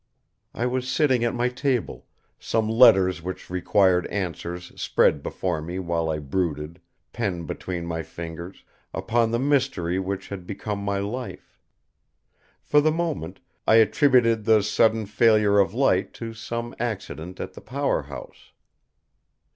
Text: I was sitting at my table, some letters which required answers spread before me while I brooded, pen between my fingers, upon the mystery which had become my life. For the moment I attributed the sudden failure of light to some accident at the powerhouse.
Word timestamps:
I 0.55 0.65
was 0.65 0.89
sitting 0.89 1.23
at 1.23 1.35
my 1.35 1.47
table, 1.47 2.07
some 2.39 2.67
letters 2.67 3.21
which 3.21 3.51
required 3.51 4.07
answers 4.07 4.71
spread 4.75 5.21
before 5.21 5.61
me 5.61 5.77
while 5.77 6.09
I 6.09 6.17
brooded, 6.17 6.81
pen 7.13 7.45
between 7.45 7.85
my 7.85 8.01
fingers, 8.01 8.63
upon 8.95 9.29
the 9.29 9.37
mystery 9.37 9.99
which 9.99 10.29
had 10.29 10.47
become 10.47 10.79
my 10.79 10.97
life. 10.97 11.55
For 12.63 12.81
the 12.81 12.89
moment 12.89 13.41
I 13.67 13.75
attributed 13.75 14.45
the 14.45 14.63
sudden 14.63 15.05
failure 15.05 15.59
of 15.59 15.75
light 15.75 16.15
to 16.15 16.33
some 16.33 16.73
accident 16.79 17.39
at 17.39 17.53
the 17.53 17.61
powerhouse. 17.61 18.53